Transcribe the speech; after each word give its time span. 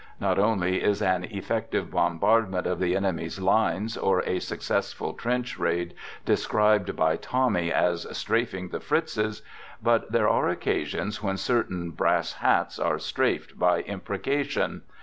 Not 0.19 0.39
only 0.39 0.81
is 0.83 0.99
an 0.99 1.25
effective 1.25 1.91
bombardment 1.91 2.65
of 2.65 2.79
the 2.79 2.95
enemy's 2.95 3.39
lines 3.39 3.95
or 3.95 4.21
a 4.23 4.39
successful 4.39 5.13
trench 5.13 5.59
raid 5.59 5.93
de 6.25 6.35
scribed 6.35 6.95
by 6.95 7.17
Tommy 7.17 7.71
as 7.71 8.07
* 8.11 8.13
strafing 8.17 8.69
the 8.69 8.79
Fritzes,' 8.79 9.43
but 9.79 10.11
there 10.11 10.27
are 10.27 10.49
occasions 10.49 11.21
when 11.21 11.37
certain 11.37 11.89
1 11.89 11.89
brass 11.91 12.33
hats' 12.33 12.79
are 12.79 12.97
strafed 12.97 13.59
by 13.59 13.81
imprecation. 13.81 14.81